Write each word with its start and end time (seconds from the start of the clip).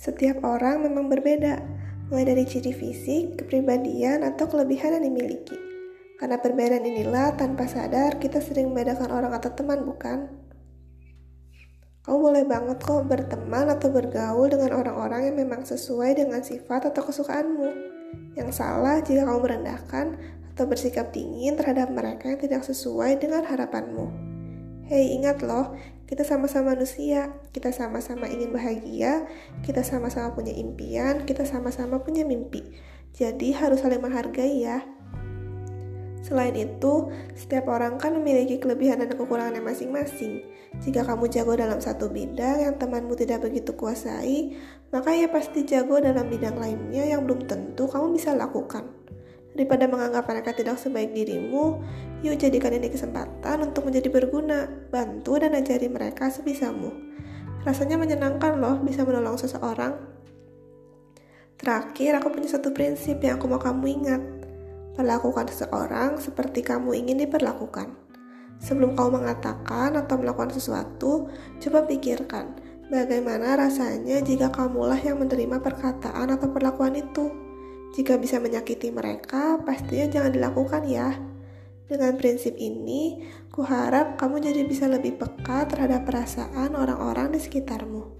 Setiap 0.00 0.40
orang 0.48 0.80
memang 0.88 1.12
berbeda, 1.12 1.60
mulai 2.08 2.24
dari 2.24 2.48
ciri 2.48 2.72
fisik, 2.72 3.36
kepribadian, 3.36 4.24
atau 4.24 4.48
kelebihan 4.48 4.96
yang 4.96 5.12
dimiliki. 5.12 5.52
Karena 6.16 6.40
perbedaan 6.40 6.88
inilah 6.88 7.36
tanpa 7.36 7.68
sadar 7.68 8.16
kita 8.16 8.40
sering 8.40 8.72
membedakan 8.72 9.12
orang 9.12 9.36
atau 9.36 9.52
teman, 9.52 9.84
bukan? 9.84 10.32
Kamu 12.00 12.16
boleh 12.16 12.48
banget 12.48 12.80
kok 12.80 13.12
berteman 13.12 13.68
atau 13.68 13.92
bergaul 13.92 14.48
dengan 14.48 14.72
orang-orang 14.72 15.28
yang 15.28 15.36
memang 15.36 15.68
sesuai 15.68 16.16
dengan 16.16 16.40
sifat 16.40 16.88
atau 16.88 17.04
kesukaanmu. 17.04 17.68
Yang 18.40 18.56
salah 18.56 19.04
jika 19.04 19.28
kamu 19.28 19.52
merendahkan 19.52 20.16
atau 20.56 20.64
bersikap 20.64 21.12
dingin 21.12 21.60
terhadap 21.60 21.92
mereka 21.92 22.32
yang 22.32 22.40
tidak 22.40 22.64
sesuai 22.64 23.20
dengan 23.20 23.44
harapanmu. 23.44 24.08
Hei, 24.88 25.12
ingat 25.12 25.44
loh, 25.44 25.76
kita 26.10 26.26
sama-sama 26.26 26.74
manusia, 26.74 27.30
kita 27.54 27.70
sama-sama 27.70 28.26
ingin 28.26 28.50
bahagia, 28.50 29.30
kita 29.62 29.86
sama-sama 29.86 30.34
punya 30.34 30.50
impian, 30.50 31.22
kita 31.22 31.46
sama-sama 31.46 32.02
punya 32.02 32.26
mimpi. 32.26 32.66
Jadi 33.14 33.54
harus 33.54 33.78
saling 33.78 34.02
menghargai 34.02 34.66
ya. 34.66 34.82
Selain 36.26 36.52
itu, 36.52 37.08
setiap 37.38 37.70
orang 37.70 37.96
kan 37.96 38.12
memiliki 38.12 38.58
kelebihan 38.58 39.00
dan 39.00 39.14
kekurangannya 39.14 39.62
masing-masing. 39.62 40.44
Jika 40.82 41.06
kamu 41.06 41.30
jago 41.30 41.54
dalam 41.54 41.78
satu 41.78 42.10
bidang 42.10 42.58
yang 42.58 42.74
temanmu 42.74 43.14
tidak 43.14 43.46
begitu 43.46 43.72
kuasai, 43.78 44.58
maka 44.90 45.14
ia 45.14 45.30
pasti 45.30 45.62
jago 45.62 46.02
dalam 46.02 46.26
bidang 46.26 46.58
lainnya 46.58 47.06
yang 47.06 47.22
belum 47.22 47.46
tentu 47.46 47.86
kamu 47.86 48.18
bisa 48.18 48.34
lakukan. 48.34 48.82
Daripada 49.50 49.90
menganggap 49.90 50.30
mereka 50.30 50.54
tidak 50.54 50.78
sebaik 50.78 51.10
dirimu, 51.10 51.82
yuk 52.22 52.38
jadikan 52.38 52.70
ini 52.70 52.86
kesempatan 52.86 53.66
untuk 53.66 53.90
menjadi 53.90 54.06
berguna, 54.06 54.70
bantu 54.88 55.42
dan 55.42 55.58
ajari 55.58 55.90
mereka 55.90 56.30
sebisamu. 56.30 56.94
Rasanya 57.66 57.98
menyenangkan 57.98 58.56
loh 58.56 58.78
bisa 58.80 59.02
menolong 59.02 59.36
seseorang. 59.36 59.98
Terakhir, 61.60 62.16
aku 62.16 62.32
punya 62.32 62.48
satu 62.48 62.72
prinsip 62.72 63.20
yang 63.20 63.36
aku 63.36 63.50
mau 63.50 63.60
kamu 63.60 63.84
ingat. 64.00 64.22
Perlakukan 64.96 65.50
seseorang 65.50 66.16
seperti 66.16 66.64
kamu 66.64 66.96
ingin 66.96 67.20
diperlakukan. 67.26 67.92
Sebelum 68.60 68.96
kamu 68.96 69.24
mengatakan 69.24 69.96
atau 69.96 70.20
melakukan 70.20 70.52
sesuatu, 70.52 71.28
coba 71.60 71.84
pikirkan 71.88 72.56
bagaimana 72.92 73.56
rasanya 73.56 74.20
jika 74.20 74.52
kamulah 74.52 74.98
yang 75.00 75.20
menerima 75.20 75.60
perkataan 75.64 76.36
atau 76.36 76.48
perlakuan 76.52 76.96
itu. 76.96 77.49
Jika 77.90 78.20
bisa 78.22 78.38
menyakiti 78.38 78.94
mereka, 78.94 79.58
pastinya 79.66 80.06
jangan 80.06 80.30
dilakukan 80.30 80.82
ya. 80.86 81.18
Dengan 81.90 82.14
prinsip 82.14 82.54
ini, 82.54 83.26
kuharap 83.50 84.14
kamu 84.14 84.46
jadi 84.46 84.62
bisa 84.62 84.86
lebih 84.86 85.18
peka 85.18 85.66
terhadap 85.66 86.06
perasaan 86.06 86.78
orang-orang 86.78 87.34
di 87.34 87.42
sekitarmu. 87.42 88.19